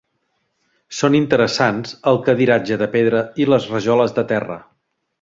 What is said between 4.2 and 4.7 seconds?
de terra.